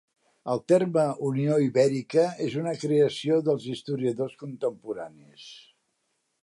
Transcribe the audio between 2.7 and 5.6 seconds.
creació dels historiadors contemporanis.